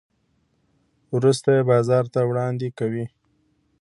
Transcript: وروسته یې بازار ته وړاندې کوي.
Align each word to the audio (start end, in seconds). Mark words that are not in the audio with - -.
وروسته 1.15 1.47
یې 1.55 1.61
بازار 1.71 2.05
ته 2.13 2.19
وړاندې 2.29 2.67
کوي. 2.79 3.05